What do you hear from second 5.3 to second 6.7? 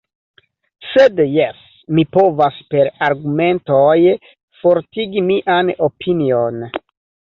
mian opinion.